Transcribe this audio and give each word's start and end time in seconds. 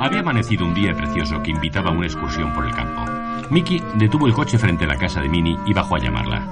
Había 0.00 0.20
amanecido 0.20 0.64
un 0.64 0.74
día 0.74 0.94
precioso 0.94 1.42
que 1.42 1.50
invitaba 1.50 1.90
a 1.90 1.92
una 1.92 2.06
excursión 2.06 2.54
por 2.54 2.66
el 2.66 2.74
campo. 2.74 3.04
Mickey 3.50 3.82
detuvo 3.94 4.26
el 4.26 4.32
coche 4.32 4.58
frente 4.58 4.84
a 4.84 4.88
la 4.88 4.96
casa 4.96 5.20
de 5.20 5.28
Minnie 5.28 5.58
y 5.66 5.72
bajó 5.72 5.96
a 5.96 5.98
llamarla. 5.98 6.46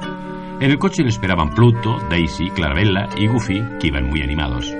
En 0.61 0.71
el 0.71 0.79
coche 0.79 1.03
le 1.03 1.11
esperaban 1.11 1.51
Pluto, 1.51 1.99
Daisy, 2.09 2.51
Clarabella 2.51 3.09
y 3.17 3.27
Goofy, 3.27 3.62
que 3.79 3.88
iban 3.88 4.08
muy 4.08 4.22
animados. 4.22 4.72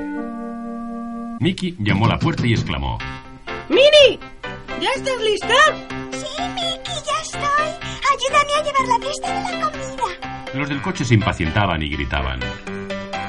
Mickey 1.39 1.77
llamó 1.79 2.07
a 2.07 2.11
la 2.11 2.19
puerta 2.19 2.47
y 2.47 2.55
exclamó: 2.55 2.99
¡Minnie! 3.69 4.19
¿Ya 4.81 4.89
estás 4.97 5.21
lista? 5.23 5.55
Sí, 6.13 6.43
Mickey, 6.55 6.95
ya 7.05 7.21
estoy. 7.23 7.69
Ayúdame 8.13 8.53
a 8.55 8.63
llevar 8.65 8.89
la 8.89 9.07
cesta 9.07 9.29
de 9.29 9.59
la 9.59 9.71
comida. 9.71 10.07
Los 10.55 10.69
del 10.69 10.81
coche 10.81 11.05
se 11.05 11.15
impacientaban 11.15 11.83
y 11.83 11.89
gritaban. 11.91 12.41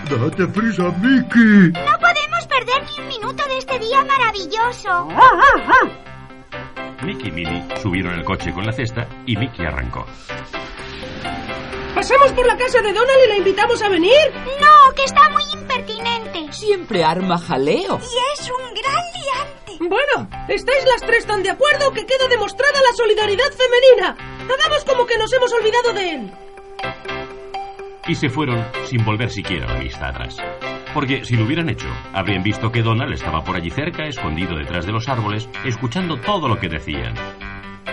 ¡Date 0.09 0.47
prisa, 0.47 0.83
Mickey! 1.01 1.71
No 1.73 1.99
podemos 1.99 2.47
perder 2.47 2.81
ni 2.83 3.03
un 3.03 3.07
minuto 3.09 3.43
de 3.45 3.57
este 3.57 3.77
día 3.77 4.03
maravilloso. 4.05 5.09
Mickey 7.03 7.27
y 7.27 7.31
Minnie 7.31 7.63
subieron 7.81 8.13
el 8.13 8.23
coche 8.23 8.53
con 8.53 8.65
la 8.65 8.71
cesta 8.71 9.05
y 9.25 9.35
Mickey 9.35 9.65
arrancó. 9.65 10.05
¿Pasamos 11.93 12.31
por 12.31 12.45
la 12.47 12.55
casa 12.57 12.81
de 12.81 12.93
Donald 12.93 13.19
y 13.25 13.29
la 13.29 13.37
invitamos 13.37 13.81
a 13.81 13.89
venir? 13.89 14.13
No, 14.61 14.93
que 14.95 15.03
está 15.03 15.29
muy 15.29 15.43
impertinente. 15.51 16.53
Siempre 16.53 17.03
arma 17.03 17.37
jaleo. 17.37 17.99
Y 17.99 18.39
es 18.39 18.49
un 18.49 18.73
gran 18.73 19.03
liante. 19.13 19.89
Bueno, 19.89 20.29
¿estáis 20.47 20.85
las 20.85 21.01
tres 21.01 21.25
tan 21.25 21.43
de 21.43 21.49
acuerdo 21.49 21.91
que 21.91 22.05
queda 22.05 22.29
demostrada 22.29 22.79
la 22.81 22.95
solidaridad 22.95 23.51
femenina? 23.51 24.17
Hagamos 24.41 24.85
como 24.85 25.05
que 25.05 25.17
nos 25.17 25.33
hemos 25.33 25.51
olvidado 25.51 25.93
de 25.93 26.11
él. 26.11 26.31
Y 28.07 28.15
se 28.15 28.29
fueron 28.29 28.63
sin 28.85 29.03
volver 29.03 29.29
siquiera 29.29 29.67
la 29.67 29.79
vista 29.79 30.07
atrás. 30.07 30.37
Porque 30.93 31.25
si 31.25 31.35
lo 31.35 31.45
hubieran 31.45 31.69
hecho, 31.69 31.87
habrían 32.13 32.41
visto 32.41 32.71
que 32.71 32.81
Donald 32.81 33.13
estaba 33.13 33.43
por 33.43 33.55
allí 33.55 33.69
cerca, 33.69 34.05
escondido 34.05 34.55
detrás 34.55 34.85
de 34.85 34.93
los 34.93 35.09
árboles, 35.09 35.49
escuchando 35.65 36.17
todo 36.17 36.47
lo 36.47 36.57
que 36.57 36.69
decían. 36.69 37.13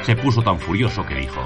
Se 0.03 0.15
puso 0.17 0.43
tan 0.43 0.59
furioso 0.59 1.05
que 1.05 1.17
dijo... 1.17 1.41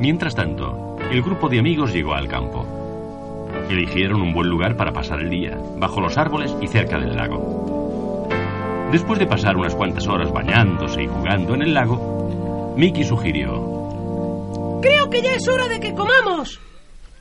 Mientras 0.00 0.34
tanto, 0.34 0.96
el 1.10 1.22
grupo 1.22 1.48
de 1.48 1.60
amigos 1.60 1.92
llegó 1.92 2.14
al 2.14 2.28
campo. 2.28 3.48
Eligieron 3.70 4.20
un 4.20 4.34
buen 4.34 4.48
lugar 4.48 4.76
para 4.76 4.92
pasar 4.92 5.20
el 5.20 5.30
día, 5.30 5.56
bajo 5.76 6.00
los 6.00 6.18
árboles 6.18 6.54
y 6.60 6.66
cerca 6.66 6.98
del 6.98 7.16
lago. 7.16 7.83
Después 8.94 9.18
de 9.18 9.26
pasar 9.26 9.56
unas 9.56 9.74
cuantas 9.74 10.06
horas 10.06 10.30
bañándose 10.32 11.02
y 11.02 11.08
jugando 11.08 11.54
en 11.54 11.62
el 11.62 11.74
lago, 11.74 12.74
Mickey 12.76 13.02
sugirió, 13.02 14.80
Creo 14.80 15.10
que 15.10 15.20
ya 15.20 15.34
es 15.34 15.48
hora 15.48 15.66
de 15.66 15.80
que 15.80 15.92
comamos. 15.92 16.60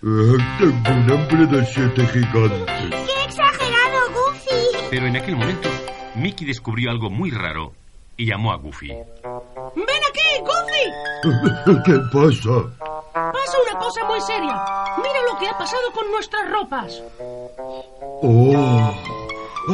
Eh, 0.03 0.37
tengo 0.59 0.91
un 0.91 1.11
hambre 1.11 1.47
de 1.47 1.65
siete 1.65 2.05
gigantes. 2.05 2.67
¡Qué 2.67 3.23
exagerado, 3.25 4.11
Goofy! 4.13 4.87
pero 4.91 5.07
en 5.07 5.15
aquel 5.15 5.35
momento 5.35 5.67
Mickey 6.13 6.45
descubrió 6.45 6.91
algo 6.91 7.09
muy 7.09 7.31
raro 7.31 7.73
y 8.17 8.27
llamó 8.27 8.51
a 8.51 8.57
Goofy. 8.57 8.89
¡Ven 8.89 10.03
aquí, 10.11 10.29
Goofy! 10.41 11.81
¿Qué 11.85 11.99
pasa? 12.13 12.69
Pasa 13.13 13.57
una 13.67 13.79
cosa 13.79 14.05
muy 14.07 14.21
seria. 14.21 14.63
Mira 14.97 15.21
lo 15.27 15.39
que 15.39 15.49
ha 15.49 15.57
pasado 15.57 15.91
con 15.91 16.11
nuestras 16.11 16.51
ropas. 16.51 17.01
¡Oh! 18.21 18.92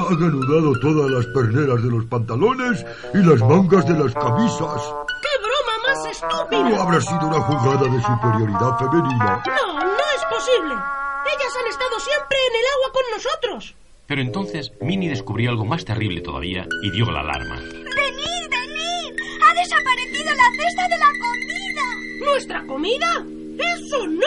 Han 0.09 0.23
anudado 0.23 0.73
todas 0.79 1.11
las 1.11 1.25
perneras 1.27 1.83
de 1.83 1.89
los 1.91 2.05
pantalones 2.05 2.83
y 3.13 3.17
las 3.19 3.39
mangas 3.41 3.85
de 3.87 3.93
las 3.93 4.13
camisas. 4.13 4.81
¡Qué 5.21 5.33
broma 5.37 5.75
más 5.87 6.03
¿No 6.03 6.09
estúpida! 6.09 6.81
habrá 6.81 7.01
sido 7.01 7.27
una 7.27 7.39
jugada 7.41 7.83
de 7.83 8.01
superioridad 8.01 8.77
femenina? 8.79 9.43
No, 9.45 9.73
no 9.79 10.05
es 10.15 10.23
posible. 10.31 10.73
Ellas 10.73 11.53
han 11.61 11.67
estado 11.69 11.99
siempre 11.99 12.37
en 12.49 12.55
el 12.55 12.65
agua 12.75 12.91
con 12.93 13.03
nosotros. 13.15 13.75
Pero 14.07 14.21
entonces 14.21 14.71
Minnie 14.81 15.09
descubrió 15.09 15.51
algo 15.51 15.65
más 15.65 15.85
terrible 15.85 16.21
todavía 16.21 16.65
y 16.81 16.89
dio 16.89 17.05
la 17.11 17.19
alarma. 17.19 17.57
¡Venid, 17.57 18.49
venid! 18.49 19.13
¡Ha 19.47 19.53
desaparecido 19.53 20.33
la 20.33 20.49
cesta 20.63 20.87
de 20.87 20.97
la 20.97 21.11
comida! 21.21 22.25
¿Nuestra 22.25 22.65
comida? 22.65 23.23
¡Eso 23.59 24.07
no! 24.07 24.25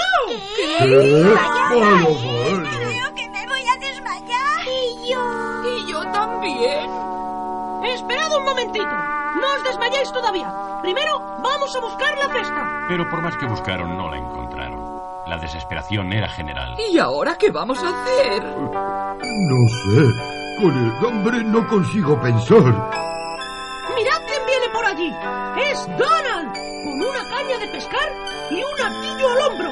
¿Qué? 0.57 1.35
Vaya, 1.35 1.69
Vaya, 1.75 2.82
Todavía. 10.13 10.53
Primero 10.83 11.19
vamos 11.43 11.75
a 11.75 11.81
buscar 11.81 12.17
la 12.19 12.29
cesta. 12.35 12.87
Pero 12.89 13.09
por 13.09 13.23
más 13.23 13.37
que 13.37 13.47
buscaron, 13.47 13.97
no 13.97 14.11
la 14.11 14.19
encontraron. 14.19 14.81
La 15.27 15.39
desesperación 15.39 16.13
era 16.13 16.29
general. 16.29 16.75
¿Y 16.91 16.99
ahora 16.99 17.37
qué 17.39 17.51
vamos 17.51 17.83
a 17.83 17.89
hacer? 17.89 18.43
No 18.43 19.69
sé. 19.69 20.61
Con 20.61 20.77
el 20.77 21.07
hambre 21.07 21.45
no 21.45 21.67
consigo 21.69 22.21
pensar. 22.21 22.63
Mirad 23.95 24.21
quién 24.27 24.47
viene 24.47 24.69
por 24.73 24.85
allí. 24.85 25.13
Es 25.71 25.87
Donald, 25.97 26.53
con 26.85 27.09
una 27.09 27.29
caña 27.31 27.59
de 27.59 27.69
pescar 27.69 28.09
y 28.51 28.57
un 28.57 28.81
atillo 28.85 29.29
al 29.29 29.39
hombro. 29.51 29.71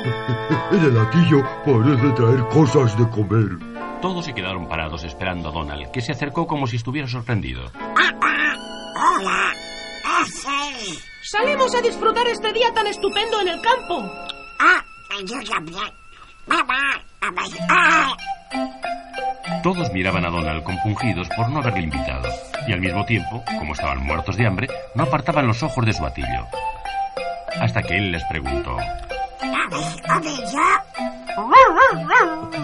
En 0.73 0.79
el 0.85 0.95
latillo 0.95 1.43
parece 1.67 2.11
traer 2.13 2.49
cosas 2.49 2.97
de 2.97 3.11
comer. 3.11 4.01
Todos 4.01 4.25
se 4.25 4.33
quedaron 4.33 4.67
parados 4.69 5.05
esperando 5.05 5.51
a 5.51 5.53
Donald, 5.53 5.91
que 5.91 6.01
se 6.01 6.13
acercó 6.13 6.47
como 6.47 6.67
si 6.67 6.77
estuviera 6.77 7.09
sorprendido. 7.09 7.71
Hola. 8.97 9.50
Es 10.81 10.89
él. 10.89 10.99
Salimos 11.23 11.75
a 11.75 11.81
disfrutar 11.81 12.27
este 12.27 12.53
día 12.53 12.73
tan 12.75 12.87
estupendo 12.87 13.41
en 13.41 13.49
el 13.49 13.61
campo. 13.61 14.11
Ah, 14.59 14.83
yo 15.25 15.37
también. 15.49 15.93
Mamá. 16.47 17.01
Ah. 17.69 18.17
Todos 19.63 19.93
miraban 19.93 20.25
a 20.25 20.31
Donald 20.31 20.63
compungidos 20.65 21.29
por 21.37 21.49
no 21.51 21.61
haberle 21.61 21.83
invitado, 21.83 22.29
y 22.67 22.73
al 22.73 22.81
mismo 22.81 23.05
tiempo, 23.05 23.45
como 23.59 23.75
estaban 23.75 24.05
muertos 24.05 24.37
de 24.37 24.47
hambre, 24.47 24.69
no 24.95 25.05
apartaban 25.05 25.47
los 25.47 25.63
ojos 25.63 25.85
de 25.85 25.93
su 25.93 26.05
atillo. 26.05 26.47
Hasta 27.61 27.83
que 27.83 27.99
él 27.99 28.11
les 28.13 28.25
preguntó, 28.25 28.77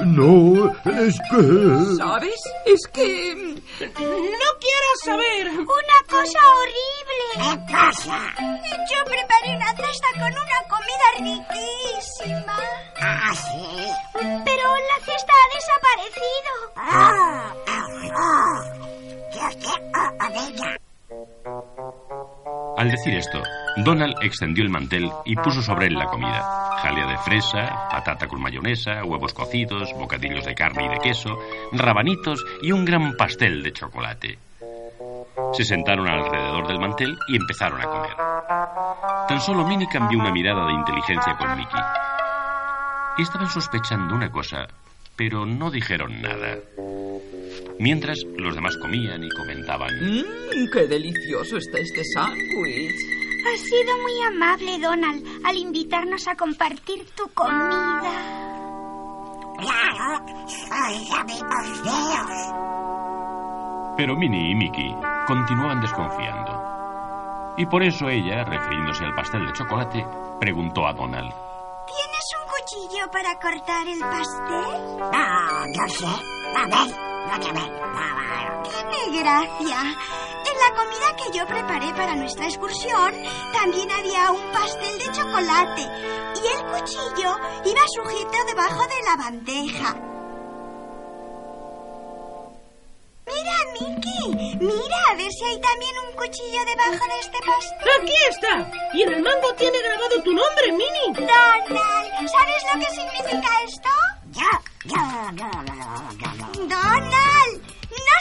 No, 0.05 0.73
es 0.85 1.19
que... 1.31 1.97
¿Sabes? 1.97 2.41
Es 2.65 2.87
que... 2.93 3.35
No 3.35 4.51
quieras 4.61 4.99
saber. 5.05 5.49
Una 5.51 5.99
cosa 6.09 6.39
horrible. 6.57 7.25
¿Qué 7.37 7.73
pasa? 7.73 8.19
Yo 8.39 9.05
preparé 9.05 9.57
una 9.57 9.71
cesta 9.77 10.09
con 10.13 10.33
una 10.33 10.59
comida 10.69 11.07
riquísima. 11.19 12.57
¿Ah, 13.01 13.35
sí? 13.35 13.87
Pero 14.45 14.77
la 14.77 14.99
cesta 15.05 15.33
ha 15.33 15.49
desaparecido. 15.55 16.53
¡Ah! 16.77 17.53
Al 22.79 22.91
decir 22.91 23.15
esto, 23.15 23.43
Donald 23.77 24.17
extendió 24.23 24.65
el 24.65 24.71
mantel 24.71 25.11
y 25.25 25.37
puso 25.37 25.61
sobre 25.61 25.87
él 25.87 25.95
la 25.95 26.07
comida. 26.07 26.43
Jalea 26.79 27.07
de 27.07 27.19
fresa, 27.19 27.89
patata 27.91 28.27
con 28.27 28.41
mayonesa, 28.41 29.05
huevos 29.05 29.35
cocidos, 29.35 29.93
bocadillos 29.93 30.45
de 30.45 30.55
carne 30.55 30.87
y 30.87 30.89
de 30.89 31.01
queso, 31.01 31.39
rabanitos 31.73 32.43
y 32.63 32.73
un 32.73 32.85
gran 32.85 33.15
pastel 33.17 33.63
de 33.63 33.73
chocolate. 33.73 34.39
Se 35.53 35.65
sentaron 35.65 36.09
alrededor 36.09 36.67
del 36.67 36.81
mantel 36.81 37.19
y 37.29 37.37
empezaron 37.37 37.81
a 37.81 37.85
comer. 37.85 38.17
Tan 39.29 39.41
solo 39.41 39.67
Minnie 39.67 39.89
cambió 39.93 40.19
una 40.19 40.33
mirada 40.33 40.67
de 40.67 40.73
inteligencia 40.73 41.37
con 41.37 41.57
Mickey. 41.57 41.81
Estaban 43.19 43.49
sospechando 43.49 44.15
una 44.15 44.31
cosa, 44.31 44.67
pero 45.17 45.45
no 45.45 45.71
dijeron 45.71 46.23
nada. 46.23 46.57
Mientras 47.79 48.19
los 48.37 48.55
demás 48.55 48.77
comían 48.79 49.23
y 49.23 49.29
comentaban. 49.31 49.91
Mmm, 50.01 50.71
qué 50.73 50.87
delicioso 50.87 51.59
está 51.59 51.79
este 51.79 52.03
sándwich. 52.05 53.26
Has 53.45 53.61
sido 53.61 53.97
muy 54.03 54.23
amable, 54.23 54.79
Donald, 54.79 55.25
al 55.45 55.57
invitarnos 55.57 56.27
a 56.29 56.37
compartir 56.37 57.07
tu 57.15 57.29
comida. 57.35 58.47
Claro, 59.59 60.27
soy 60.47 61.09
amigos 61.19 61.83
míos. 61.83 62.53
Pero 63.97 64.17
Minnie 64.17 64.51
y 64.51 64.55
Mickey 64.55 64.95
continuaban 65.27 65.81
desconfiando. 65.81 67.55
Y 67.57 67.65
por 67.67 67.83
eso 67.83 68.09
ella, 68.09 68.45
refiriéndose 68.45 69.05
al 69.05 69.15
pastel 69.15 69.47
de 69.47 69.53
chocolate, 69.55 70.07
preguntó 70.39 70.87
a 70.87 70.93
Donald. 70.93 71.33
¿Tienes 71.87 72.27
un 72.39 72.47
cuchillo 72.53 73.11
para 73.11 73.35
cortar 73.39 73.89
el 73.89 74.01
pastel? 74.01 74.99
No, 74.99 75.67
no 75.67 75.89
sé. 75.89 76.07
A 76.55 76.65
ver, 76.67 76.89
no 77.27 77.41
te 77.41 77.51
Tiene 78.91 79.23
gracia. 79.23 79.79
En 80.57 80.63
la 80.63 80.75
comida 80.75 81.17
que 81.17 81.39
yo 81.39 81.47
preparé 81.47 81.93
para 81.93 82.15
nuestra 82.15 82.47
excursión 82.47 83.13
también 83.53 83.91
había 83.91 84.31
un 84.31 84.53
pastel 84.53 84.99
de 84.99 85.13
chocolate 85.13 85.83
y 85.83 86.47
el 86.47 86.65
cuchillo 86.65 87.37
iba 87.67 87.81
sujeto 87.95 88.45
debajo 88.47 88.87
de 88.87 89.03
la 89.05 89.17
bandeja. 89.17 89.95
Mira, 93.27 93.57
Mickey, 93.75 94.57
mira 94.61 94.97
a 95.11 95.15
ver 95.17 95.31
si 95.31 95.45
hay 95.45 95.61
también 95.61 95.93
un 96.09 96.17
cuchillo 96.17 96.65
debajo 96.65 97.05
de 97.07 97.21
este 97.21 97.39
pastel. 97.45 97.89
Aquí 98.01 98.15
está. 98.31 98.71
Y 98.95 99.03
en 99.03 99.13
el 99.13 99.23
mango 99.23 99.53
tiene 99.59 99.79
grabado 99.79 100.23
tu 100.23 100.33
nombre, 100.33 100.73
Minnie. 100.73 101.13
Donald, 101.17 102.31
¿sabes 102.31 102.65
lo 102.73 102.81
que 102.81 102.91
significa 102.95 103.49
esto? 103.67 103.91
Donald, 106.67 107.66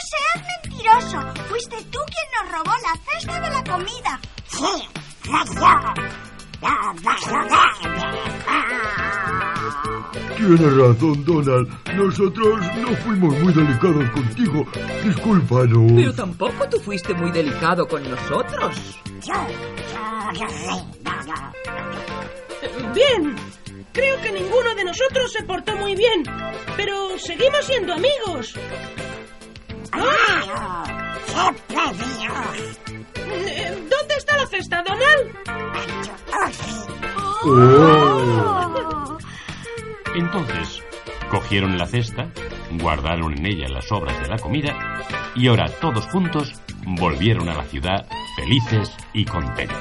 seas 0.00 0.46
mentiroso. 0.62 1.44
Fuiste 1.48 1.76
tú 1.90 1.98
quien 2.06 2.28
nos 2.34 2.52
robó 2.52 2.72
la 2.82 3.12
cesta 3.12 3.40
de 3.40 3.50
la 3.50 3.64
comida. 3.64 4.20
Tienes 10.36 10.76
razón, 10.76 11.24
Donald. 11.24 11.68
Nosotros 11.94 12.60
no 12.76 12.96
fuimos 12.96 13.38
muy 13.40 13.52
delicados 13.52 14.10
contigo. 14.10 14.66
Discúlpanos. 15.04 15.92
Pero 15.94 16.14
tampoco 16.14 16.68
tú 16.68 16.78
fuiste 16.80 17.14
muy 17.14 17.30
delicado 17.32 17.86
con 17.86 18.02
nosotros. 18.08 19.00
Bien. 22.94 23.36
Creo 23.92 24.20
que 24.20 24.30
ninguno 24.30 24.74
de 24.74 24.84
nosotros 24.84 25.32
se 25.32 25.42
portó 25.44 25.74
muy 25.76 25.94
bien. 25.94 26.22
Pero 26.76 27.18
seguimos 27.18 27.64
siendo 27.64 27.94
amigos. 27.94 28.54
Eh, 33.28 33.70
¿Dónde 33.90 34.14
está 34.16 34.36
la 34.36 34.46
cesta, 34.46 34.82
Donald? 34.82 35.34
Oh. 37.44 39.18
Entonces, 40.14 40.82
cogieron 41.30 41.76
la 41.78 41.86
cesta, 41.86 42.30
guardaron 42.72 43.36
en 43.38 43.46
ella 43.46 43.68
las 43.68 43.86
sobras 43.86 44.20
de 44.20 44.28
la 44.28 44.38
comida 44.38 44.76
y 45.34 45.48
ahora 45.48 45.66
todos 45.80 46.06
juntos 46.06 46.52
volvieron 46.86 47.48
a 47.48 47.54
la 47.54 47.64
ciudad 47.64 48.06
felices 48.36 48.96
y 49.12 49.24
contentos. 49.24 49.76